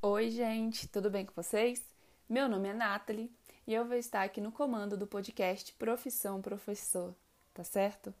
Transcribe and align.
Oi, 0.00 0.30
gente, 0.30 0.86
tudo 0.86 1.10
bem 1.10 1.26
com 1.26 1.32
vocês? 1.34 1.82
Meu 2.28 2.48
nome 2.48 2.68
é 2.68 2.72
Nathalie 2.72 3.32
e 3.66 3.74
eu 3.74 3.84
vou 3.84 3.96
estar 3.96 4.22
aqui 4.22 4.40
no 4.40 4.52
comando 4.52 4.96
do 4.96 5.08
podcast 5.08 5.72
Profissão 5.72 6.40
Professor, 6.40 7.12
tá 7.52 7.64
certo? 7.64 8.14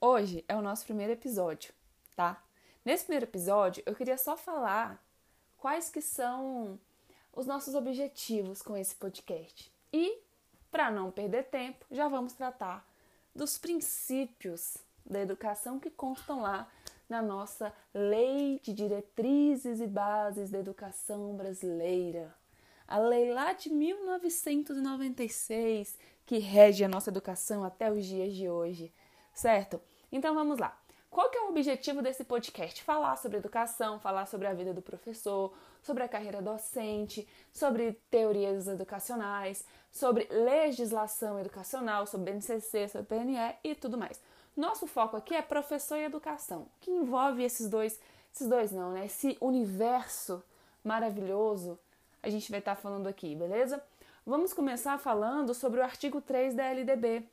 Hoje 0.00 0.44
é 0.48 0.56
o 0.56 0.60
nosso 0.60 0.84
primeiro 0.84 1.12
episódio, 1.12 1.72
tá? 2.16 2.42
Nesse 2.84 3.04
primeiro 3.04 3.26
episódio, 3.26 3.80
eu 3.86 3.94
queria 3.94 4.18
só 4.18 4.36
falar 4.36 5.00
quais 5.56 5.88
que 5.88 6.02
são 6.02 6.80
os 7.32 7.46
nossos 7.46 7.76
objetivos 7.76 8.60
com 8.60 8.76
esse 8.76 8.96
podcast. 8.96 9.72
E, 9.92 10.18
para 10.68 10.90
não 10.90 11.12
perder 11.12 11.44
tempo, 11.44 11.86
já 11.92 12.08
vamos 12.08 12.32
tratar 12.32 12.84
dos 13.32 13.56
princípios 13.56 14.78
da 15.06 15.20
educação 15.20 15.78
que 15.78 15.90
constam 15.90 16.42
lá 16.42 16.68
na 17.14 17.22
nossa 17.22 17.72
Lei 17.94 18.60
de 18.60 18.74
Diretrizes 18.74 19.80
e 19.80 19.86
Bases 19.86 20.50
da 20.50 20.58
Educação 20.58 21.36
Brasileira. 21.36 22.34
A 22.88 22.98
lei 22.98 23.32
lá 23.32 23.52
de 23.52 23.70
1996 23.70 25.96
que 26.26 26.38
rege 26.38 26.82
a 26.82 26.88
nossa 26.88 27.10
educação 27.10 27.62
até 27.62 27.88
os 27.88 28.04
dias 28.04 28.34
de 28.34 28.48
hoje, 28.48 28.92
certo? 29.32 29.80
Então 30.10 30.34
vamos 30.34 30.58
lá. 30.58 30.76
Qual 31.08 31.30
que 31.30 31.38
é 31.38 31.42
o 31.42 31.50
objetivo 31.50 32.02
desse 32.02 32.24
podcast? 32.24 32.82
Falar 32.82 33.14
sobre 33.14 33.38
educação, 33.38 34.00
falar 34.00 34.26
sobre 34.26 34.48
a 34.48 34.52
vida 34.52 34.74
do 34.74 34.82
professor, 34.82 35.54
sobre 35.84 36.02
a 36.02 36.08
carreira 36.08 36.42
docente, 36.42 37.28
sobre 37.52 37.92
teorias 38.10 38.66
educacionais, 38.66 39.64
sobre 39.92 40.26
legislação 40.32 41.38
educacional, 41.38 42.08
sobre 42.08 42.32
BNCC, 42.32 42.88
sobre 42.88 43.06
PNE 43.06 43.54
e 43.62 43.76
tudo 43.76 43.96
mais. 43.96 44.20
Nosso 44.56 44.86
foco 44.86 45.16
aqui 45.16 45.34
é 45.34 45.42
professor 45.42 45.96
e 45.96 46.04
educação, 46.04 46.68
que 46.80 46.90
envolve 46.90 47.42
esses 47.42 47.68
dois, 47.68 48.00
esses 48.32 48.48
dois 48.48 48.70
não, 48.70 48.92
né? 48.92 49.06
Esse 49.06 49.36
universo 49.40 50.42
maravilhoso 50.84 51.78
a 52.22 52.30
gente 52.30 52.50
vai 52.50 52.60
estar 52.60 52.76
falando 52.76 53.06
aqui, 53.06 53.34
beleza? 53.34 53.82
Vamos 54.24 54.54
começar 54.54 54.98
falando 54.98 55.52
sobre 55.52 55.80
o 55.80 55.82
artigo 55.82 56.20
3 56.20 56.54
da 56.54 56.64
LDB. 56.64 57.28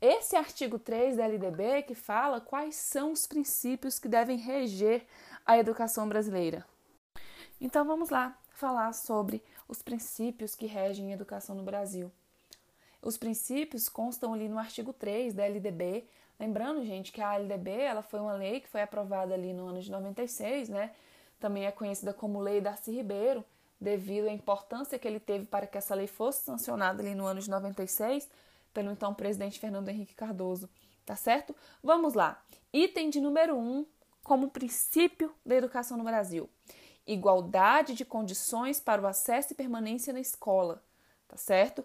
Esse 0.00 0.36
artigo 0.36 0.78
3 0.78 1.16
da 1.16 1.24
LDB 1.24 1.82
que 1.82 1.94
fala 1.94 2.40
quais 2.40 2.76
são 2.76 3.10
os 3.10 3.26
princípios 3.26 3.98
que 3.98 4.06
devem 4.06 4.36
reger 4.36 5.04
a 5.44 5.58
educação 5.58 6.08
brasileira. 6.08 6.64
Então 7.60 7.84
vamos 7.84 8.10
lá 8.10 8.38
falar 8.52 8.92
sobre 8.92 9.42
os 9.66 9.82
princípios 9.82 10.54
que 10.54 10.66
regem 10.66 11.10
a 11.10 11.14
educação 11.14 11.56
no 11.56 11.64
Brasil. 11.64 12.12
Os 13.00 13.16
princípios 13.16 13.88
constam 13.88 14.34
ali 14.34 14.48
no 14.48 14.58
artigo 14.58 14.92
3 14.92 15.34
da 15.34 15.44
LDB, 15.44 16.08
Lembrando, 16.38 16.84
gente, 16.84 17.10
que 17.10 17.20
a 17.20 17.34
LDB 17.34 17.70
ela 17.70 18.00
foi 18.00 18.20
uma 18.20 18.32
lei 18.32 18.60
que 18.60 18.68
foi 18.68 18.80
aprovada 18.80 19.34
ali 19.34 19.52
no 19.52 19.66
ano 19.66 19.80
de 19.80 19.90
96, 19.90 20.68
né? 20.68 20.92
Também 21.40 21.66
é 21.66 21.72
conhecida 21.72 22.14
como 22.14 22.40
Lei 22.40 22.60
Darcy 22.60 22.92
Ribeiro, 22.92 23.44
devido 23.80 24.28
à 24.28 24.32
importância 24.32 24.98
que 24.98 25.08
ele 25.08 25.18
teve 25.18 25.46
para 25.46 25.66
que 25.66 25.76
essa 25.76 25.94
lei 25.94 26.06
fosse 26.06 26.44
sancionada 26.44 27.02
ali 27.02 27.14
no 27.14 27.26
ano 27.26 27.40
de 27.40 27.50
96 27.50 28.28
pelo 28.72 28.90
então 28.92 29.14
presidente 29.14 29.58
Fernando 29.58 29.88
Henrique 29.88 30.14
Cardoso. 30.14 30.68
Tá 31.04 31.16
certo? 31.16 31.54
Vamos 31.82 32.14
lá. 32.14 32.40
Item 32.72 33.10
de 33.10 33.20
número 33.20 33.56
1, 33.56 33.60
um, 33.60 33.86
como 34.22 34.50
princípio 34.50 35.34
da 35.44 35.56
educação 35.56 35.96
no 35.96 36.04
Brasil. 36.04 36.48
Igualdade 37.04 37.94
de 37.94 38.04
condições 38.04 38.78
para 38.78 39.02
o 39.02 39.06
acesso 39.06 39.52
e 39.52 39.56
permanência 39.56 40.12
na 40.12 40.20
escola. 40.20 40.84
Tá 41.26 41.36
certo? 41.36 41.84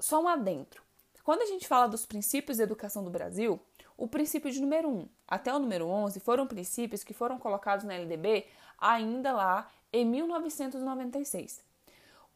Só 0.00 0.20
um 0.22 0.28
adentro. 0.28 0.82
Quando 1.22 1.42
a 1.42 1.46
gente 1.46 1.66
fala 1.66 1.86
dos 1.86 2.04
princípios 2.04 2.58
da 2.58 2.64
educação 2.64 3.02
do 3.02 3.10
Brasil, 3.10 3.60
o 3.96 4.06
princípio 4.06 4.50
de 4.50 4.60
número 4.60 4.88
1 4.88 5.08
até 5.26 5.54
o 5.54 5.58
número 5.58 5.86
11 5.86 6.20
foram 6.20 6.46
princípios 6.46 7.02
que 7.02 7.14
foram 7.14 7.38
colocados 7.38 7.84
na 7.84 7.94
LDB 7.94 8.46
ainda 8.78 9.32
lá 9.32 9.70
em 9.92 10.04
1996. 10.04 11.62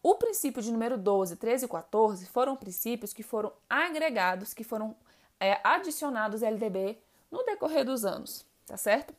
O 0.03 0.15
princípio 0.15 0.63
de 0.63 0.73
número 0.73 0.97
12, 0.97 1.37
13 1.37 1.65
e 1.65 1.69
14 1.69 2.27
foram 2.27 2.57
princípios 2.57 3.13
que 3.13 3.23
foram 3.23 3.53
agregados, 3.69 4.55
que 4.55 4.63
foram 4.63 4.97
é, 5.41 5.61
adicionados 5.65 6.43
à 6.43 6.49
LDB 6.49 6.99
no 7.31 7.45
decorrer 7.45 7.85
dos 7.85 8.05
anos, 8.05 8.47
tá 8.65 8.77
certo? 8.77 9.15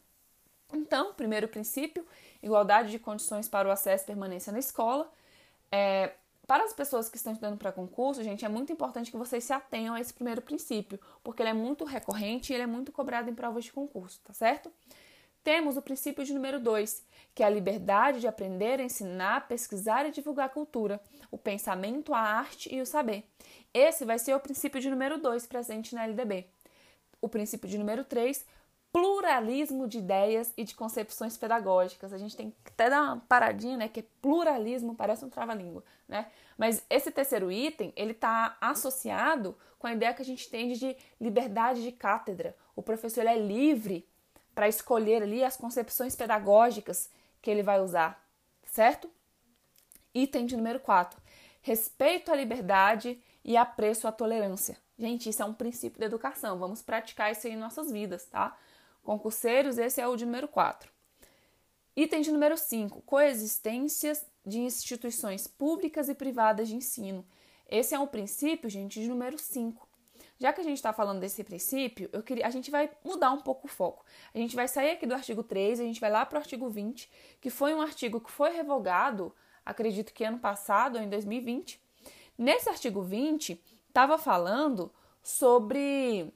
Então, 0.73 1.13
primeiro 1.13 1.47
princípio, 1.47 2.05
igualdade 2.41 2.91
de 2.91 2.99
condições 2.99 3.49
para 3.49 3.67
o 3.67 3.71
acesso 3.71 4.05
e 4.05 4.07
permanência 4.07 4.53
na 4.53 4.59
escola. 4.59 5.11
É, 5.71 6.13
para 6.49 6.63
as 6.63 6.73
pessoas 6.73 7.07
que 7.07 7.15
estão 7.15 7.31
estudando 7.31 7.59
para 7.59 7.71
concurso, 7.71 8.23
gente, 8.23 8.43
é 8.43 8.49
muito 8.49 8.73
importante 8.73 9.11
que 9.11 9.17
vocês 9.17 9.43
se 9.43 9.53
atenham 9.53 9.93
a 9.93 10.01
esse 10.01 10.11
primeiro 10.11 10.41
princípio, 10.41 10.99
porque 11.23 11.43
ele 11.43 11.51
é 11.51 11.53
muito 11.53 11.85
recorrente 11.85 12.51
e 12.51 12.55
ele 12.55 12.63
é 12.63 12.65
muito 12.65 12.91
cobrado 12.91 13.29
em 13.29 13.35
provas 13.35 13.65
de 13.65 13.71
concurso, 13.71 14.19
tá 14.23 14.33
certo? 14.33 14.73
Temos 15.43 15.77
o 15.77 15.81
princípio 15.83 16.25
de 16.25 16.33
número 16.33 16.59
2, 16.59 17.05
que 17.35 17.43
é 17.43 17.45
a 17.45 17.51
liberdade 17.51 18.19
de 18.19 18.27
aprender, 18.27 18.79
ensinar, 18.79 19.47
pesquisar 19.47 20.07
e 20.07 20.11
divulgar 20.11 20.47
a 20.47 20.49
cultura, 20.49 20.99
o 21.29 21.37
pensamento, 21.37 22.15
a 22.15 22.19
arte 22.19 22.73
e 22.73 22.81
o 22.81 22.85
saber. 22.85 23.25
Esse 23.71 24.03
vai 24.03 24.17
ser 24.17 24.33
o 24.33 24.39
princípio 24.39 24.81
de 24.81 24.89
número 24.89 25.19
2 25.19 25.45
presente 25.45 25.93
na 25.93 26.03
LDB. 26.03 26.47
O 27.21 27.29
princípio 27.29 27.69
de 27.69 27.77
número 27.77 28.03
3, 28.03 28.43
pluralismo 28.91 29.87
de 29.87 29.99
ideias 29.99 30.53
e 30.57 30.63
de 30.63 30.75
concepções 30.75 31.37
pedagógicas. 31.37 32.11
A 32.11 32.17
gente 32.17 32.35
tem 32.35 32.51
que 32.51 32.71
até 32.71 32.89
dar 32.89 33.03
uma 33.03 33.17
paradinha, 33.17 33.77
né? 33.77 33.87
Que 33.87 34.01
é 34.01 34.05
pluralismo, 34.21 34.95
parece 34.95 35.23
um 35.23 35.29
trava-língua, 35.29 35.83
né? 36.07 36.27
Mas 36.57 36.83
esse 36.89 37.11
terceiro 37.11 37.51
item, 37.51 37.93
ele 37.95 38.11
está 38.11 38.57
associado 38.59 39.55
com 39.77 39.87
a 39.87 39.93
ideia 39.93 40.13
que 40.13 40.21
a 40.21 40.25
gente 40.25 40.49
tem 40.49 40.73
de 40.73 40.95
liberdade 41.19 41.81
de 41.83 41.91
cátedra. 41.91 42.55
O 42.75 42.81
professor 42.81 43.25
é 43.25 43.37
livre 43.37 44.07
para 44.53 44.67
escolher 44.67 45.23
ali 45.23 45.43
as 45.43 45.55
concepções 45.55 46.15
pedagógicas 46.15 47.09
que 47.41 47.49
ele 47.49 47.63
vai 47.63 47.79
usar, 47.79 48.21
certo? 48.65 49.09
Item 50.13 50.45
de 50.45 50.57
número 50.57 50.79
4. 50.79 51.21
Respeito 51.61 52.31
à 52.31 52.35
liberdade 52.35 53.21
e 53.43 53.55
apreço 53.55 54.07
à 54.07 54.11
tolerância. 54.11 54.77
Gente, 54.97 55.29
isso 55.29 55.41
é 55.41 55.45
um 55.45 55.53
princípio 55.53 55.99
da 55.99 56.07
educação. 56.07 56.59
Vamos 56.59 56.81
praticar 56.81 57.31
isso 57.31 57.47
aí 57.47 57.53
em 57.53 57.57
nossas 57.57 57.89
vidas, 57.89 58.25
tá? 58.25 58.57
Concurseiros, 59.09 59.79
esse 59.79 59.99
é 59.99 60.07
o 60.07 60.15
de 60.15 60.23
número 60.23 60.47
4. 60.47 60.87
Item 61.95 62.21
de 62.21 62.31
número 62.31 62.55
5, 62.55 63.01
coexistências 63.01 64.23
de 64.45 64.59
instituições 64.59 65.47
públicas 65.47 66.09
e 66.09 66.13
privadas 66.13 66.67
de 66.67 66.75
ensino. 66.75 67.25
Esse 67.67 67.95
é 67.95 67.99
um 67.99 68.05
princípio, 68.05 68.69
gente, 68.69 69.01
de 69.01 69.07
número 69.07 69.39
5. 69.39 69.89
Já 70.37 70.53
que 70.53 70.61
a 70.61 70.63
gente 70.63 70.77
está 70.77 70.93
falando 70.93 71.19
desse 71.19 71.43
princípio, 71.43 72.07
eu 72.13 72.21
queria, 72.21 72.45
a 72.45 72.51
gente 72.51 72.69
vai 72.69 72.87
mudar 73.03 73.31
um 73.31 73.41
pouco 73.41 73.65
o 73.65 73.67
foco. 73.67 74.05
A 74.31 74.37
gente 74.37 74.55
vai 74.55 74.67
sair 74.67 74.91
aqui 74.91 75.07
do 75.07 75.15
artigo 75.15 75.41
3, 75.41 75.79
a 75.79 75.83
gente 75.85 75.99
vai 75.99 76.11
lá 76.11 76.23
para 76.23 76.37
o 76.37 76.41
artigo 76.41 76.69
20, 76.69 77.09
que 77.41 77.49
foi 77.49 77.73
um 77.73 77.81
artigo 77.81 78.21
que 78.21 78.29
foi 78.29 78.51
revogado, 78.51 79.35
acredito 79.65 80.13
que 80.13 80.23
ano 80.23 80.37
passado, 80.37 80.97
ou 80.97 81.01
em 81.01 81.09
2020. 81.09 81.81
Nesse 82.37 82.69
artigo 82.69 83.01
20, 83.01 83.59
estava 83.87 84.19
falando 84.19 84.93
sobre 85.23 86.31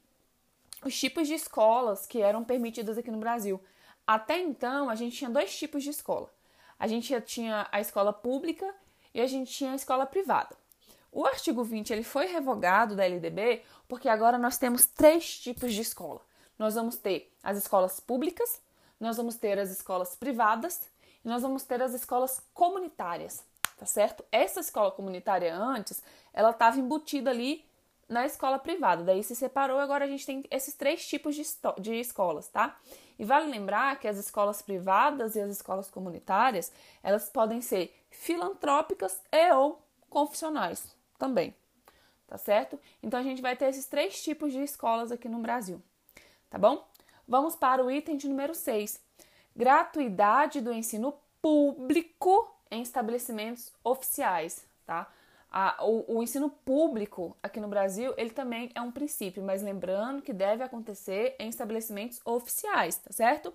os 0.88 1.00
tipos 1.00 1.28
de 1.28 1.34
escolas 1.34 2.06
que 2.06 2.22
eram 2.22 2.44
permitidas 2.44 2.98
aqui 2.98 3.12
no 3.12 3.18
Brasil. 3.18 3.62
Até 4.06 4.40
então, 4.40 4.90
a 4.90 4.96
gente 4.96 5.18
tinha 5.18 5.30
dois 5.30 5.56
tipos 5.58 5.84
de 5.84 5.90
escola. 5.90 6.30
A 6.80 6.88
gente 6.88 7.20
tinha 7.22 7.68
a 7.72 7.80
escola 7.80 8.12
pública 8.12 8.74
e 9.14 9.22
a 9.22 9.28
gente 9.28 9.52
tinha 9.52 9.72
a 9.72 9.76
escola 9.76 10.06
privada. 10.06 10.56
O 11.12 11.26
artigo 11.26 11.64
20 11.64 11.94
ele 11.94 12.04
foi 12.04 12.26
revogado 12.26 12.96
da 12.96 13.06
LDB 13.06 13.62
porque 13.88 14.10
agora 14.10 14.38
nós 14.38 14.58
temos 14.58 14.86
três 14.86 15.40
tipos 15.40 15.74
de 15.74 15.82
escola. 15.82 16.22
Nós 16.58 16.76
vamos 16.76 16.98
ter 16.98 17.32
as 17.44 17.58
escolas 17.58 18.00
públicas, 18.00 18.62
nós 19.00 19.18
vamos 19.18 19.36
ter 19.36 19.60
as 19.60 19.70
escolas 19.70 20.16
privadas 20.16 20.82
e 21.24 21.28
nós 21.28 21.42
vamos 21.42 21.64
ter 21.64 21.82
as 21.82 21.94
escolas 21.94 22.42
comunitárias, 22.54 23.44
tá 23.78 23.86
certo? 23.86 24.26
Essa 24.32 24.60
escola 24.60 24.92
comunitária 24.92 25.56
antes, 25.56 26.02
ela 26.34 26.50
estava 26.50 26.80
embutida 26.80 27.30
ali 27.30 27.64
na 28.14 28.26
escola 28.26 28.60
privada. 28.60 29.04
Daí 29.04 29.24
se 29.24 29.36
separou, 29.36 29.80
agora 29.80 30.06
a 30.06 30.08
gente 30.08 30.26
tem 30.26 30.44
esses 30.50 30.74
três 30.76 31.06
tipos 31.06 31.36
de, 31.36 31.44
de 31.82 31.96
escolas, 31.96 32.48
tá? 32.48 32.78
E 33.18 33.26
vale 33.26 33.50
lembrar 33.50 34.00
que 34.00 34.08
as 34.08 34.18
escolas 34.18 34.62
privadas 34.62 35.36
e 35.36 35.42
as 35.42 35.52
escolas 35.52 35.90
comunitárias, 35.90 36.72
elas 37.02 37.30
podem 37.30 37.62
ser 37.62 37.94
filantrópicas 38.10 39.20
e 39.32 39.52
ou 39.52 39.82
confissionais 40.10 40.96
também, 41.18 41.56
tá 42.28 42.38
certo? 42.38 42.80
Então 43.02 43.20
a 43.20 43.24
gente 43.24 43.42
vai 43.42 43.56
ter 43.56 43.66
esses 43.66 43.88
três 43.88 44.22
tipos 44.22 44.54
de 44.54 44.64
escolas 44.64 45.12
aqui 45.12 45.28
no 45.28 45.40
Brasil, 45.40 45.82
tá 46.50 46.58
bom? 46.58 46.88
Vamos 47.28 47.56
para 47.56 47.84
o 47.84 47.90
item 47.90 48.18
de 48.18 48.28
número 48.28 48.54
6. 48.54 49.02
Gratuidade 49.56 50.62
do 50.62 50.74
ensino 50.74 51.14
público 51.42 52.54
em 52.70 52.82
estabelecimentos 52.82 53.72
oficiais, 53.84 54.66
tá? 54.86 55.08
A, 55.56 55.86
o, 55.86 56.18
o, 56.18 56.24
ensino 56.24 56.50
público 56.50 57.38
aqui 57.44 57.60
no 57.60 57.68
Brasil, 57.68 58.12
ele 58.18 58.32
também 58.32 58.72
é 58.74 58.82
um 58.82 58.92
princípio, 58.92 59.44
mas 59.44 59.62
lembrando 59.62 60.24
que 60.24 60.34
deve 60.34 60.64
acontecer 60.64 61.36
em 61.38 61.48
estabelecimentos 61.48 62.20
oficiais, 62.26 62.96
tá 62.96 63.12
certo? 63.14 63.54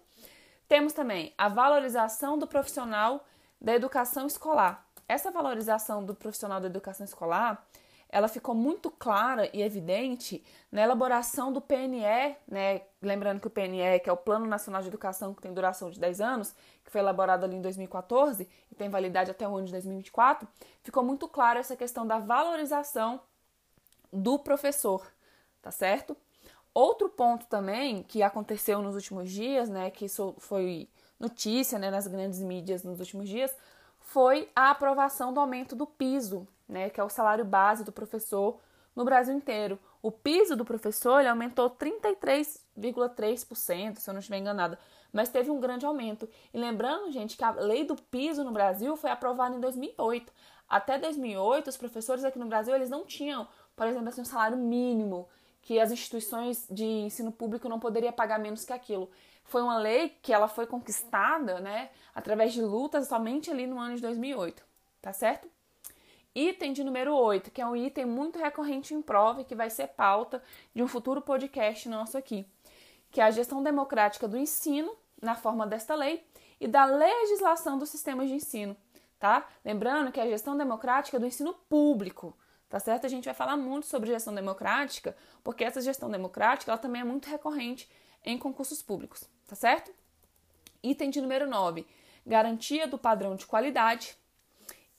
Temos 0.69 0.93
também 0.93 1.35
a 1.37 1.49
valorização 1.49 2.39
do 2.39 2.47
profissional 2.47 3.27
da 3.61 3.75
educação 3.75 4.29
escolar. 4.29 4.87
Essa 5.09 5.33
valorização 5.33 6.05
do 6.05 6.15
profissional 6.15 6.61
da 6.61 6.69
educação 6.69 7.05
escolar, 7.05 7.67
ela 8.09 8.29
ficou 8.29 8.55
muito 8.55 8.91
clara 8.91 9.51
e 9.53 9.63
evidente 9.63 10.43
na 10.73 10.83
elaboração 10.83 11.53
do 11.53 11.61
PNE, 11.61 12.37
né? 12.47 12.83
Lembrando 13.03 13.41
que 13.41 13.47
o 13.47 13.51
PNE, 13.51 14.01
que 14.03 14.09
é 14.09 14.13
o 14.13 14.17
Plano 14.17 14.47
Nacional 14.47 14.81
de 14.81 14.89
Educação, 14.89 15.35
que 15.35 15.43
tem 15.43 15.53
duração 15.53 15.91
de 15.91 16.01
10 16.01 16.21
anos, 16.21 16.55
que 16.85 16.91
foi 16.91 17.01
elaborado 17.01 17.45
ali 17.45 17.57
em 17.57 17.61
2014 17.61 18.49
e 18.71 18.75
tem 18.75 18.89
validade 18.89 19.31
até 19.31 19.47
o 19.47 19.57
ano 19.57 19.67
de 19.67 19.73
2024, 19.73 20.49
ficou 20.83 21.03
muito 21.03 21.29
clara 21.29 21.61
essa 21.61 21.77
questão 21.77 22.07
da 22.07 22.19
valorização 22.19 23.21
do 24.11 24.39
professor, 24.39 25.07
tá 25.61 25.71
certo? 25.71 26.17
Outro 26.73 27.09
ponto 27.11 27.47
também 27.47 28.03
que 28.03 28.23
aconteceu 28.23 28.81
nos 28.81 28.95
últimos 28.95 29.31
dias, 29.31 29.69
né, 29.69 29.91
que 29.91 30.07
isso 30.07 30.35
foi 30.39 30.89
notícia, 31.19 31.79
né, 31.79 31.91
nas 31.91 32.07
grandes 32.07 32.41
mídias 32.41 32.85
nos 32.85 33.01
últimos 33.01 33.29
dias, 33.29 33.55
foi 34.09 34.51
a 34.57 34.71
aprovação 34.71 35.35
do 35.35 35.41
aumento 35.41 35.77
do 35.77 35.87
piso, 35.87 36.49
né, 36.67 36.89
que 36.89 36.99
é 36.99 37.05
o 37.05 37.11
salário 37.11 37.45
base 37.45 37.85
do 37.85 37.93
professor 37.93 38.59
no 38.97 39.05
Brasil 39.05 39.35
inteiro. 39.35 39.79
O 40.01 40.11
piso 40.11 40.57
do 40.57 40.65
professor 40.65 41.21
ele 41.21 41.29
aumentou 41.29 41.69
33,3%, 41.69 43.99
se 43.99 44.09
eu 44.09 44.15
não 44.15 44.21
estiver 44.21 44.39
enganada, 44.39 44.79
mas 45.13 45.29
teve 45.29 45.51
um 45.51 45.61
grande 45.61 45.85
aumento. 45.85 46.27
E 46.55 46.59
lembrando, 46.59 47.13
gente, 47.13 47.37
que 47.37 47.45
a 47.45 47.51
lei 47.51 47.85
do 47.85 47.97
piso 47.97 48.43
no 48.43 48.51
Brasil 48.51 48.97
foi 48.97 49.11
aprovada 49.11 49.55
em 49.55 49.61
2008. 49.61 50.33
Até 50.67 50.99
2008, 50.99 51.69
os 51.69 51.77
professores 51.77 52.25
aqui 52.25 52.39
no 52.39 52.47
Brasil 52.47 52.75
eles 52.75 52.89
não 52.89 53.05
tinham, 53.05 53.47
por 53.77 53.87
exemplo, 53.87 54.09
assim, 54.09 54.23
um 54.23 54.25
salário 54.25 54.57
mínimo 54.57 55.29
que 55.61 55.79
as 55.79 55.93
instituições 55.93 56.67
de 56.71 56.87
ensino 56.87 57.31
público 57.31 57.69
não 57.69 57.79
poderiam 57.79 58.15
pagar 58.15 58.39
menos 58.39 58.65
que 58.65 58.73
aquilo. 58.73 59.11
Foi 59.49 59.63
uma 59.63 59.79
lei 59.79 60.11
que 60.23 60.33
ela 60.33 60.47
foi 60.47 60.67
conquistada, 60.67 61.59
né, 61.59 61.89
através 62.15 62.53
de 62.53 62.61
lutas 62.61 63.09
somente 63.09 63.51
ali 63.51 63.67
no 63.67 63.79
ano 63.79 63.97
de 63.97 64.03
2008, 64.03 64.63
tá 65.01 65.11
certo? 65.11 65.49
Item 66.35 66.75
de 66.75 66.85
número 66.85 67.15
8, 67.15 67.51
que 67.51 67.63
é 67.63 67.67
um 67.67 67.75
item 67.75 68.05
muito 68.05 68.39
recorrente 68.39 68.93
em 68.93 69.01
prova 69.01 69.41
e 69.41 69.45
que 69.45 69.55
vai 69.55 69.71
ser 69.71 69.89
pauta 69.89 70.43
de 70.75 70.83
um 70.83 70.87
futuro 70.87 71.23
podcast 71.23 71.89
nosso 71.89 72.19
aqui, 72.19 72.47
que 73.11 73.23
é 73.23 73.25
a 73.25 73.31
gestão 73.31 73.63
democrática 73.63 74.29
do 74.29 74.37
ensino, 74.37 74.95
na 75.21 75.35
forma 75.35 75.67
desta 75.67 75.95
lei, 75.95 76.23
e 76.61 76.69
da 76.69 76.85
legislação 76.85 77.79
dos 77.79 77.89
sistemas 77.89 78.29
de 78.29 78.35
ensino, 78.35 78.77
tá? 79.19 79.49
Lembrando 79.65 80.13
que 80.13 80.21
é 80.21 80.25
a 80.25 80.29
gestão 80.29 80.59
democrática 80.59 81.19
do 81.19 81.27
ensino 81.27 81.55
público, 81.55 82.37
tá 82.69 82.79
certo? 82.79 83.07
A 83.07 83.09
gente 83.09 83.25
vai 83.25 83.35
falar 83.35 83.57
muito 83.57 83.87
sobre 83.87 84.11
gestão 84.11 84.35
democrática, 84.35 85.17
porque 85.43 85.65
essa 85.65 85.81
gestão 85.81 86.11
democrática 86.11 86.71
ela 86.71 86.79
também 86.79 87.01
é 87.01 87.05
muito 87.05 87.31
recorrente 87.31 87.89
em 88.29 88.37
concursos 88.37 88.83
públicos, 88.83 89.25
tá 89.47 89.57
certo? 89.57 89.91
Item 90.83 91.09
de 91.09 91.21
número 91.21 91.49
9, 91.49 91.87
garantia 92.27 92.87
do 92.87 92.99
padrão 92.99 93.35
de 93.35 93.47
qualidade. 93.47 94.15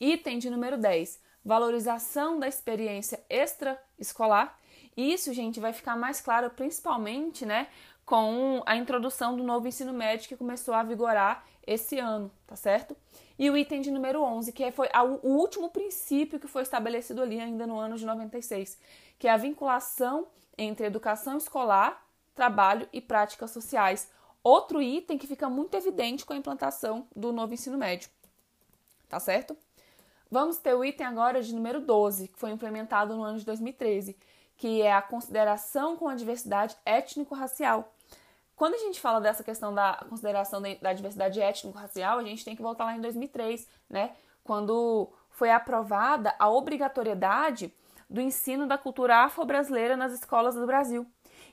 Item 0.00 0.40
de 0.40 0.50
número 0.50 0.76
10, 0.76 1.20
valorização 1.44 2.40
da 2.40 2.48
experiência 2.48 3.24
extraescolar. 3.30 4.58
Isso, 4.96 5.32
gente, 5.32 5.60
vai 5.60 5.72
ficar 5.72 5.96
mais 5.96 6.20
claro 6.20 6.50
principalmente, 6.50 7.46
né, 7.46 7.68
com 8.04 8.62
a 8.66 8.74
introdução 8.74 9.36
do 9.36 9.44
novo 9.44 9.68
ensino 9.68 9.92
médio 9.92 10.28
que 10.28 10.36
começou 10.36 10.74
a 10.74 10.82
vigorar 10.82 11.46
esse 11.64 12.00
ano, 12.00 12.32
tá 12.48 12.56
certo? 12.56 12.96
E 13.38 13.48
o 13.48 13.56
item 13.56 13.80
de 13.80 13.92
número 13.92 14.20
11, 14.22 14.52
que 14.52 14.72
foi 14.72 14.88
o 15.22 15.28
último 15.28 15.70
princípio 15.70 16.40
que 16.40 16.48
foi 16.48 16.62
estabelecido 16.62 17.22
ali 17.22 17.40
ainda 17.40 17.64
no 17.64 17.78
ano 17.78 17.96
de 17.96 18.04
96, 18.04 18.76
que 19.20 19.28
é 19.28 19.30
a 19.30 19.36
vinculação 19.36 20.26
entre 20.58 20.84
educação 20.84 21.38
escolar, 21.38 22.04
trabalho 22.40 22.88
e 22.90 23.02
práticas 23.02 23.50
sociais. 23.50 24.10
Outro 24.42 24.80
item 24.80 25.18
que 25.18 25.26
fica 25.26 25.50
muito 25.50 25.76
evidente 25.76 26.24
com 26.24 26.32
a 26.32 26.36
implantação 26.36 27.06
do 27.14 27.34
novo 27.34 27.52
ensino 27.52 27.76
médio. 27.76 28.08
Tá 29.10 29.20
certo? 29.20 29.54
Vamos 30.30 30.56
ter 30.56 30.72
o 30.72 30.82
item 30.82 31.06
agora 31.06 31.42
de 31.42 31.54
número 31.54 31.82
12, 31.82 32.28
que 32.28 32.38
foi 32.38 32.50
implementado 32.50 33.14
no 33.14 33.22
ano 33.22 33.38
de 33.38 33.44
2013, 33.44 34.16
que 34.56 34.80
é 34.80 34.90
a 34.90 35.02
consideração 35.02 35.98
com 35.98 36.08
a 36.08 36.14
diversidade 36.14 36.74
étnico-racial. 36.86 37.92
Quando 38.56 38.72
a 38.72 38.78
gente 38.78 38.98
fala 38.98 39.20
dessa 39.20 39.44
questão 39.44 39.74
da 39.74 40.02
consideração 40.08 40.62
da 40.80 40.94
diversidade 40.94 41.42
étnico-racial, 41.42 42.18
a 42.18 42.24
gente 42.24 42.42
tem 42.42 42.56
que 42.56 42.62
voltar 42.62 42.86
lá 42.86 42.96
em 42.96 43.02
2003, 43.02 43.68
né? 43.86 44.16
Quando 44.42 45.12
foi 45.28 45.50
aprovada 45.50 46.34
a 46.38 46.48
obrigatoriedade 46.48 47.70
do 48.08 48.18
ensino 48.18 48.66
da 48.66 48.78
cultura 48.78 49.24
afro-brasileira 49.24 49.94
nas 49.94 50.12
escolas 50.12 50.54
do 50.54 50.66
Brasil. 50.66 51.06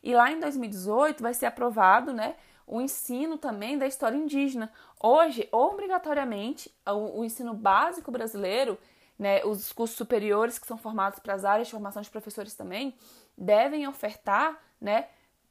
E 0.03 0.13
lá 0.13 0.31
em 0.31 0.39
2018 0.39 1.21
vai 1.21 1.33
ser 1.33 1.45
aprovado, 1.45 2.13
né, 2.13 2.35
o 2.65 2.81
ensino 2.81 3.37
também 3.37 3.77
da 3.77 3.87
história 3.87 4.17
indígena. 4.17 4.71
Hoje, 5.01 5.47
obrigatoriamente, 5.51 6.73
o, 6.85 7.19
o 7.19 7.25
ensino 7.25 7.53
básico 7.53 8.11
brasileiro, 8.11 8.77
né, 9.17 9.43
os 9.45 9.71
cursos 9.71 9.97
superiores 9.97 10.59
que 10.59 10.67
são 10.67 10.77
formados 10.77 11.19
para 11.19 11.33
as 11.33 11.45
áreas 11.45 11.67
de 11.67 11.71
formação 11.71 12.01
de 12.01 12.09
professores 12.09 12.53
também, 12.55 12.95
devem 13.37 13.87
ofertar, 13.87 14.59
né, 14.79 15.07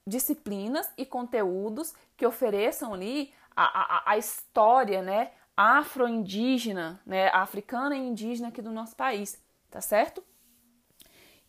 disciplinas 0.07 0.89
e 0.97 1.05
conteúdos 1.05 1.95
que 2.17 2.27
ofereçam 2.27 2.95
ali 2.95 3.33
a, 3.57 3.65
a, 3.65 4.13
a 4.13 4.19
história, 4.19 5.03
né, 5.03 5.33
afro-indígena, 5.57 7.01
né, 7.05 7.29
africana 7.29 7.97
e 7.97 8.01
indígena 8.01 8.49
aqui 8.49 8.63
do 8.63 8.71
nosso 8.71 8.95
país, 8.95 9.43
tá 9.71 9.81
certo? 9.81 10.23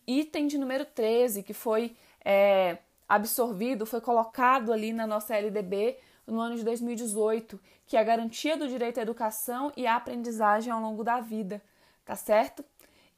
item 0.08 0.48
de 0.48 0.58
número 0.58 0.86
13, 0.86 1.44
que 1.44 1.54
foi 1.54 1.96
é, 2.24 2.78
absorvido, 3.08 3.86
foi 3.86 4.02
colocado 4.02 4.74
ali 4.74 4.92
na 4.92 5.08
nossa 5.08 5.36
LDB 5.36 5.98
no 6.26 6.40
ano 6.40 6.58
de 6.58 6.64
2018, 6.64 7.60
que 7.86 7.96
é 7.96 8.00
a 8.00 8.04
garantia 8.04 8.58
do 8.58 8.68
direito 8.68 9.00
à 9.00 9.04
educação 9.04 9.72
e 9.78 9.88
à 9.88 9.96
aprendizagem 9.96 10.72
ao 10.72 10.82
longo 10.82 11.04
da 11.04 11.22
vida, 11.22 11.62
tá 12.04 12.16
certo? 12.16 12.64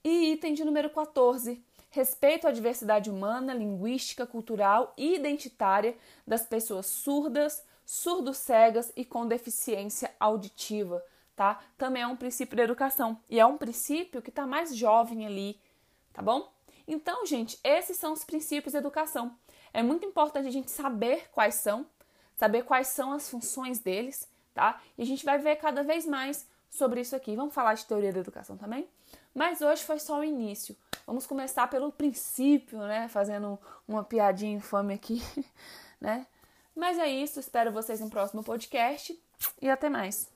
E 0.03 0.31
item 0.33 0.53
de 0.53 0.63
número 0.63 0.89
14, 0.91 1.63
respeito 1.89 2.47
à 2.47 2.51
diversidade 2.51 3.09
humana, 3.09 3.53
linguística, 3.53 4.27
cultural 4.27 4.93
e 4.95 5.15
identitária 5.15 5.97
das 6.25 6.45
pessoas 6.45 6.85
surdas, 6.85 7.63
surdo-cegas 7.83 8.93
e 8.95 9.03
com 9.03 9.27
deficiência 9.27 10.11
auditiva, 10.19 11.03
tá? 11.35 11.59
Também 11.77 12.03
é 12.03 12.07
um 12.07 12.15
princípio 12.15 12.55
da 12.55 12.63
educação 12.63 13.19
e 13.27 13.39
é 13.39 13.45
um 13.45 13.57
princípio 13.57 14.21
que 14.21 14.29
está 14.29 14.45
mais 14.45 14.75
jovem 14.75 15.25
ali, 15.25 15.59
tá 16.13 16.21
bom? 16.21 16.53
Então, 16.87 17.25
gente, 17.25 17.59
esses 17.63 17.97
são 17.97 18.13
os 18.13 18.23
princípios 18.23 18.73
da 18.73 18.79
educação. 18.79 19.35
É 19.73 19.83
muito 19.83 20.05
importante 20.05 20.47
a 20.47 20.51
gente 20.51 20.71
saber 20.71 21.29
quais 21.31 21.55
são, 21.55 21.85
saber 22.35 22.63
quais 22.63 22.87
são 22.87 23.11
as 23.13 23.29
funções 23.29 23.79
deles, 23.79 24.27
tá? 24.53 24.81
E 24.97 25.01
a 25.01 25.05
gente 25.05 25.23
vai 25.23 25.37
ver 25.37 25.55
cada 25.57 25.83
vez 25.83 26.05
mais 26.05 26.47
sobre 26.69 27.01
isso 27.01 27.15
aqui. 27.15 27.35
Vamos 27.35 27.53
falar 27.53 27.73
de 27.73 27.85
teoria 27.85 28.11
da 28.11 28.19
educação 28.19 28.57
também? 28.57 28.87
Mas 29.33 29.61
hoje 29.61 29.83
foi 29.83 29.99
só 29.99 30.19
o 30.19 30.23
início. 30.23 30.75
Vamos 31.05 31.25
começar 31.25 31.67
pelo 31.67 31.91
princípio, 31.91 32.79
né? 32.79 33.07
Fazendo 33.07 33.59
uma 33.87 34.03
piadinha 34.03 34.57
infame 34.57 34.93
aqui, 34.93 35.21
né? 36.01 36.25
Mas 36.75 36.97
é 36.97 37.07
isso. 37.07 37.39
Espero 37.39 37.71
vocês 37.71 37.99
no 37.99 38.09
próximo 38.09 38.43
podcast 38.43 39.17
e 39.61 39.69
até 39.69 39.89
mais. 39.89 40.27